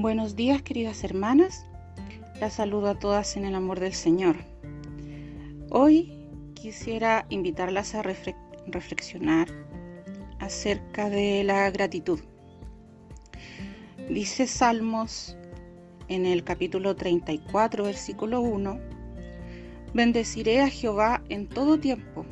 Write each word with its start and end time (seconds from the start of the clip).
Buenos 0.00 0.34
días 0.34 0.62
queridas 0.62 1.04
hermanas, 1.04 1.66
las 2.40 2.54
saludo 2.54 2.88
a 2.88 2.98
todas 2.98 3.36
en 3.36 3.44
el 3.44 3.54
amor 3.54 3.80
del 3.80 3.92
Señor. 3.92 4.36
Hoy 5.68 6.26
quisiera 6.54 7.26
invitarlas 7.28 7.94
a 7.94 8.00
reflexionar 8.00 9.48
acerca 10.38 11.10
de 11.10 11.44
la 11.44 11.70
gratitud. 11.70 12.18
Dice 14.08 14.46
Salmos 14.46 15.36
en 16.08 16.24
el 16.24 16.44
capítulo 16.44 16.96
34, 16.96 17.84
versículo 17.84 18.40
1, 18.40 18.80
Bendeciré 19.92 20.62
a 20.62 20.70
Jehová 20.70 21.22
en 21.28 21.46
todo 21.46 21.78
tiempo, 21.78 22.24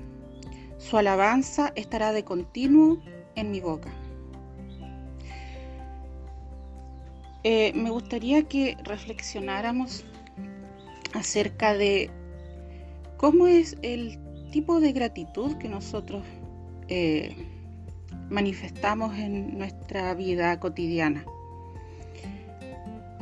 su 0.78 0.96
alabanza 0.96 1.74
estará 1.76 2.14
de 2.14 2.24
continuo 2.24 2.98
en 3.34 3.50
mi 3.50 3.60
boca. 3.60 3.90
Eh, 7.50 7.72
me 7.74 7.88
gustaría 7.88 8.42
que 8.42 8.76
reflexionáramos 8.84 10.04
acerca 11.14 11.72
de 11.72 12.10
cómo 13.16 13.46
es 13.46 13.78
el 13.80 14.18
tipo 14.50 14.80
de 14.80 14.92
gratitud 14.92 15.56
que 15.56 15.70
nosotros 15.70 16.24
eh, 16.88 17.34
manifestamos 18.28 19.16
en 19.16 19.56
nuestra 19.56 20.12
vida 20.12 20.60
cotidiana. 20.60 21.24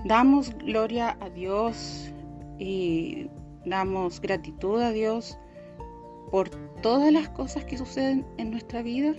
Damos 0.05 0.53
gloria 0.59 1.17
a 1.21 1.31
Dios 1.31 2.11
y 2.59 3.29
damos 3.65 4.21
gratitud 4.21 4.83
a 4.83 4.91
Dios 4.91 5.39
por 6.33 6.51
todas 6.83 7.13
las 7.13 7.29
cosas 7.29 7.65
que 7.65 7.79
suceden 7.79 8.27
en 8.39 8.51
nuestra 8.51 8.83
vida. 8.83 9.15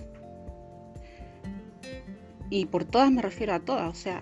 Y 2.49 2.65
por 2.65 2.83
todas 2.83 3.09
me 3.09 3.21
refiero 3.21 3.53
a 3.53 3.61
todas, 3.61 3.89
o 3.89 3.95
sea, 3.95 4.21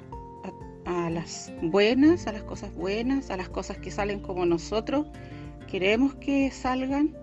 a 0.85 1.09
las 1.09 1.51
buenas, 1.61 2.27
a 2.27 2.31
las 2.31 2.43
cosas 2.43 2.73
buenas, 2.75 3.29
a 3.29 3.37
las 3.37 3.49
cosas 3.49 3.77
que 3.77 3.91
salen 3.91 4.19
como 4.19 4.45
nosotros 4.45 5.07
queremos 5.65 6.15
que 6.15 6.51
salgan 6.51 7.13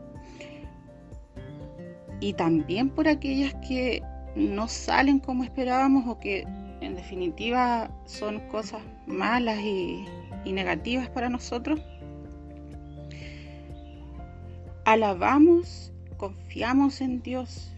y 2.21 2.35
también 2.35 2.91
por 2.91 3.09
aquellas 3.09 3.55
que 3.67 4.03
no 4.37 4.69
salen 4.69 5.19
como 5.19 5.45
esperábamos 5.45 6.07
o 6.07 6.19
que 6.21 6.43
en 6.81 6.95
definitiva 6.95 7.91
son 8.05 8.41
cosas 8.49 8.83
malas 9.07 9.59
y, 9.61 10.05
negativas 10.45 11.09
para 11.09 11.29
nosotros. 11.29 11.81
Alabamos, 14.85 15.93
confiamos 16.17 17.01
en 17.01 17.23
Dios 17.23 17.73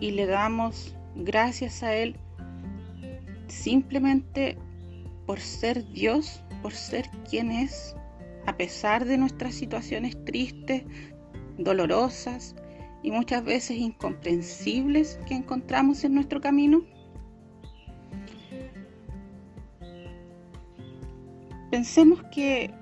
y 0.00 0.10
le 0.10 0.26
damos 0.26 0.94
gracias 1.14 1.82
a 1.82 1.94
Él 1.94 2.16
simplemente 3.46 4.58
por 5.30 5.38
ser 5.38 5.86
Dios, 5.92 6.42
por 6.60 6.72
ser 6.72 7.08
quien 7.30 7.52
es, 7.52 7.94
a 8.46 8.56
pesar 8.56 9.04
de 9.04 9.16
nuestras 9.16 9.54
situaciones 9.54 10.24
tristes, 10.24 10.82
dolorosas 11.56 12.56
y 13.04 13.12
muchas 13.12 13.44
veces 13.44 13.76
incomprensibles 13.76 15.20
que 15.28 15.34
encontramos 15.34 16.02
en 16.02 16.16
nuestro 16.16 16.40
camino? 16.40 16.82
Pensemos 21.70 22.24
que 22.34 22.72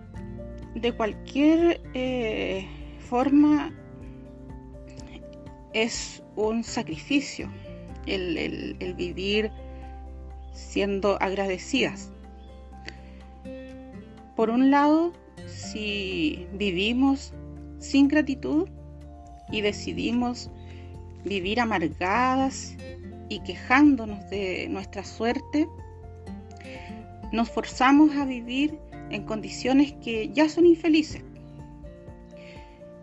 de 0.74 0.92
cualquier 0.92 1.82
eh, 1.92 2.66
forma 2.98 3.74
es 5.74 6.22
un 6.34 6.64
sacrificio 6.64 7.52
el 8.06 8.94
vivir 8.96 9.50
siendo 10.54 11.20
agradecidas. 11.20 12.10
Por 14.39 14.50
un 14.50 14.70
lado, 14.70 15.12
si 15.48 16.47
vivimos 16.53 17.34
sin 17.81 18.06
gratitud 18.06 18.69
y 19.50 19.62
decidimos 19.62 20.49
vivir 21.25 21.59
amargadas 21.59 22.76
y 23.28 23.41
quejándonos 23.41 24.31
de 24.31 24.69
nuestra 24.71 25.03
suerte, 25.03 25.66
nos 27.32 27.50
forzamos 27.50 28.15
a 28.15 28.25
vivir 28.26 28.78
en 29.10 29.25
condiciones 29.25 29.94
que 29.94 30.28
ya 30.32 30.49
son 30.49 30.66
infelices, 30.66 31.25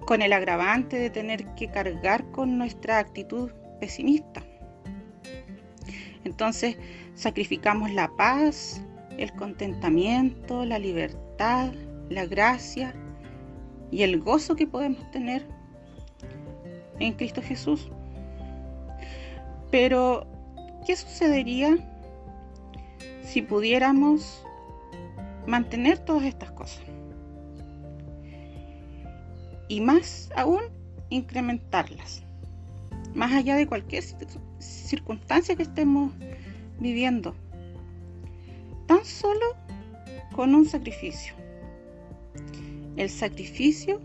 con 0.05 0.21
el 0.21 0.31
agravante 0.31 0.95
de 0.97 1.09
tener 1.09 1.53
que 1.55 1.67
cargar 1.67 2.31
con 2.31 2.57
nuestra 2.57 2.97
actitud 2.97 3.51
pesimista. 3.81 4.41
Entonces 6.23 6.77
sacrificamos 7.13 7.91
la 7.91 8.07
paz, 8.15 8.81
el 9.17 9.31
contentamiento, 9.33 10.65
la 10.65 10.79
libertad, 10.79 11.71
la 12.09 12.25
gracia 12.25 12.93
y 13.91 14.03
el 14.03 14.19
gozo 14.19 14.55
que 14.55 14.67
podemos 14.67 15.09
tener 15.11 15.45
en 16.99 17.13
Cristo 17.13 17.41
Jesús. 17.41 17.89
Pero, 19.71 20.27
¿qué 20.85 20.95
sucedería 20.95 21.77
si 23.23 23.41
pudiéramos 23.41 24.45
mantener 25.47 25.99
todas 25.99 26.23
estas 26.23 26.51
cosas? 26.51 26.83
Y 29.67 29.81
más 29.81 30.29
aún, 30.35 30.61
incrementarlas. 31.09 32.23
Más 33.13 33.33
allá 33.33 33.55
de 33.55 33.65
cualquier 33.65 34.03
circunstancia 34.59 35.55
que 35.55 35.63
estemos 35.63 36.11
viviendo. 36.79 37.35
Solo 39.05 39.55
con 40.33 40.55
un 40.55 40.65
sacrificio. 40.65 41.35
El 42.97 43.07
sacrificio 43.07 44.01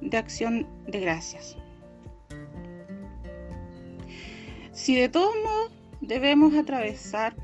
de 0.00 0.16
acción 0.16 0.66
de 0.86 1.00
gracias. 1.00 1.54
Si 4.72 4.96
de 4.96 5.10
todos 5.10 5.34
modos 5.44 5.72
debemos 6.00 6.54
atravesar 6.54 7.36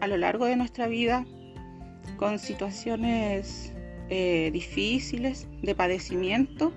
a 0.00 0.06
lo 0.06 0.16
largo 0.16 0.46
de 0.46 0.56
nuestra 0.56 0.86
vida 0.86 1.26
con 2.16 2.38
situaciones 2.38 3.74
eh, 4.08 4.48
difíciles, 4.50 5.46
de 5.60 5.74
padecimiento, 5.74 6.72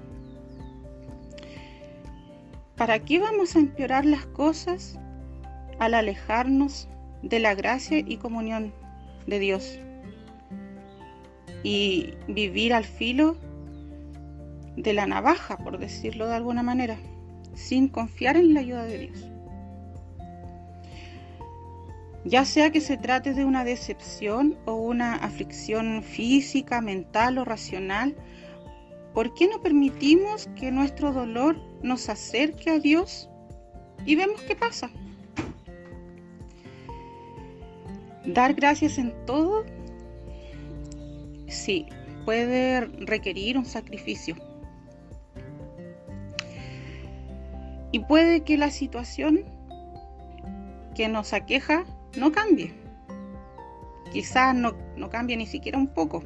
¿para 2.76 3.00
qué 3.00 3.20
vamos 3.20 3.56
a 3.56 3.60
empeorar 3.60 4.04
las 4.04 4.26
cosas 4.26 5.00
al 5.80 5.94
alejarnos 5.94 6.90
de 7.24 7.40
la 7.40 7.56
gracia 7.56 8.00
y 8.00 8.18
comunión 8.18 8.74
de 9.28 9.40
Dios? 9.40 9.80
y 11.66 12.14
vivir 12.28 12.76
al 12.76 12.84
filo 12.86 13.38
de 14.78 14.94
la 14.94 15.08
navaja, 15.08 15.58
por 15.58 15.80
decirlo 15.80 16.28
de 16.28 16.36
alguna 16.36 16.62
manera, 16.62 16.96
sin 17.56 17.88
confiar 17.88 18.38
en 18.38 18.54
la 18.54 18.60
ayuda 18.60 18.84
de 18.84 19.00
Dios. 19.00 19.28
Ya 22.24 22.46
sea 22.46 22.70
que 22.70 22.82
se 22.82 22.98
trate 22.98 23.34
de 23.34 23.46
una 23.46 23.64
decepción 23.64 24.56
o 24.66 24.76
una 24.76 25.16
aflicción 25.16 26.04
física, 26.04 26.82
mental 26.82 27.40
o 27.40 27.46
racional, 27.46 28.16
¿por 29.16 29.34
qué 29.34 29.48
no 29.48 29.60
permitimos 29.60 30.48
que 30.56 30.72
nuestro 30.72 31.14
dolor 31.14 31.58
nos 31.82 32.10
acerque 32.10 32.70
a 32.70 32.80
Dios 32.80 33.28
y 34.06 34.16
vemos 34.16 34.40
qué 34.42 34.56
pasa? 34.56 34.92
Dar 38.26 38.54
gracias 38.54 38.98
en 38.98 39.14
todo 39.26 39.64
sí, 41.56 41.88
puede 42.26 42.82
requerir 42.82 43.58
un 43.58 43.66
sacrificio. 43.66 44.36
Y 47.92 48.00
puede 48.00 48.42
que 48.42 48.58
la 48.58 48.70
situación 48.70 49.46
que 50.96 51.08
nos 51.08 51.34
aqueja 51.34 51.86
no 52.18 52.32
cambie. 52.32 52.74
Quizás 54.12 54.56
no, 54.56 54.74
no 54.98 55.10
cambie 55.10 55.38
ni 55.38 55.46
siquiera 55.46 55.78
un 55.78 55.88
poco. 55.88 56.24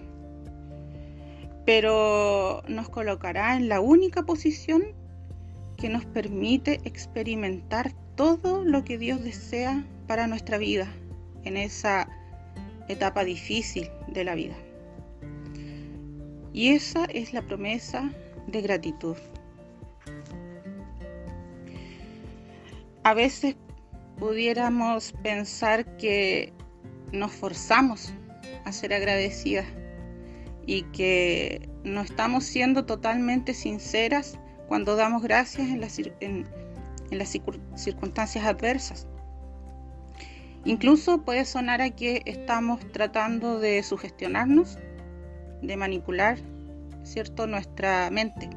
Pero 1.66 2.64
nos 2.68 2.90
colocará 2.90 3.56
en 3.56 3.70
la 3.70 3.80
única 3.80 4.24
posición 4.24 4.84
que 5.78 5.90
nos 5.90 6.06
permite 6.06 6.82
experimentar 6.84 7.92
todo 8.16 8.66
lo 8.66 8.84
que 8.84 8.98
Dios 8.98 9.24
desea 9.24 9.86
para 10.08 10.28
nuestra 10.28 10.58
vida 10.58 10.92
en 11.44 11.58
esa 11.58 12.08
etapa 12.88 13.24
difícil 13.24 13.90
de 14.08 14.24
la 14.24 14.36
vida. 14.36 14.56
Y 16.54 16.70
esa 16.70 17.06
es 17.06 17.34
la 17.34 17.42
promesa 17.42 18.12
de 18.48 18.62
gratitud. 18.62 19.16
A 23.04 23.14
veces 23.14 23.56
pudiéramos 24.18 25.14
pensar 25.24 25.98
que 25.98 26.52
nos 27.12 27.32
forzamos 27.32 28.14
a 28.66 28.72
ser 28.72 28.94
agradecidas 28.94 29.66
y 30.66 30.84
que 30.92 31.70
no 31.84 32.02
estamos 32.02 32.44
siendo 32.44 32.86
totalmente 32.86 33.54
sinceras 33.54 34.38
cuando 34.68 34.96
damos 34.96 35.24
gracias 35.24 35.70
en 35.70 35.82
las, 35.82 35.98
en 36.20 36.46
las 37.12 37.36
circunstancias 37.76 38.46
adversas. 38.46 39.08
Incluso 40.66 41.22
puede 41.22 41.46
sonar 41.46 41.82
a 41.82 41.90
que 41.90 42.22
estamos 42.26 42.80
tratando 42.92 43.60
de 43.60 43.82
sugestionarnos, 43.82 44.78
de 45.62 45.78
manipular, 45.78 46.38
¿cierto?, 47.04 47.48
nuestra 47.48 48.10
mente. 48.12 48.50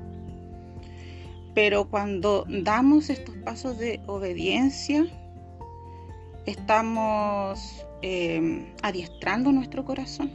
Pero 1.54 1.88
cuando 1.88 2.44
damos 2.49 3.10
estos 3.10 3.37
pasos 3.37 3.78
de 3.78 4.00
obediencia, 4.06 5.06
estamos 6.46 7.87
eh, 8.02 8.75
adiestrando 8.82 9.52
nuestro 9.52 9.84
corazón. 9.84 10.31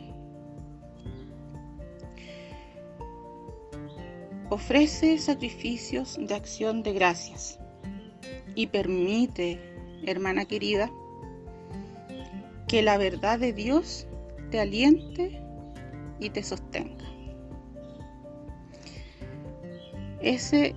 Ofrece 4.49 5.17
sacrificios 5.17 6.17
de 6.21 6.33
acción 6.33 6.81
de 6.81 6.93
gracias 6.93 7.59
y 8.55 8.67
permite, 8.67 9.59
hermana 10.05 10.45
querida, 10.45 10.89
que 12.67 12.81
la 12.81 12.97
verdad 12.97 13.39
de 13.39 13.53
Dios 13.53 14.07
te 14.51 14.59
aliente 14.59 15.41
y 16.19 16.29
te 16.29 16.43
sostenga. 16.43 17.05
Ese 20.21 20.75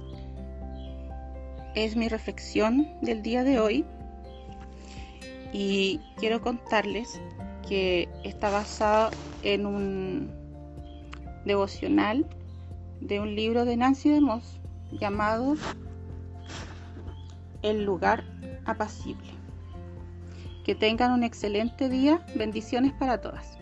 es 1.75 1.97
mi 1.97 2.09
reflexión 2.09 2.89
del 3.01 3.23
día 3.23 3.43
de 3.43 3.59
hoy 3.59 3.85
y 5.53 6.01
quiero 6.17 6.41
contarles 6.41 7.21
que 7.69 8.09
está 8.25 8.51
basado 8.51 9.11
en 9.43 9.67
un 9.67 10.31
devocional 11.45 12.27
de 13.01 13.21
un 13.21 13.35
libro 13.35 13.65
de 13.65 13.77
Nancy 13.77 14.11
DeMoss 14.11 14.61
llamado 14.93 15.57
El 17.63 17.85
lugar 17.85 18.25
apacible. 18.65 19.40
Que 20.65 20.75
tengan 20.75 21.13
un 21.13 21.25
excelente 21.25 21.89
día. 21.89 22.25
Bendiciones 22.35 22.93
para 22.93 23.21
todas. 23.21 23.59